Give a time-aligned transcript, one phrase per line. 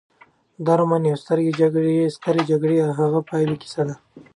[0.65, 1.21] دا رومان د یوې
[2.15, 3.95] سترې جګړې او د هغې د پایلو کیسه ده.